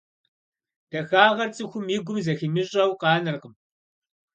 [0.89, 3.53] Дахагъэр цӀыхум и гум зэхимыщӀэу къанэркъым.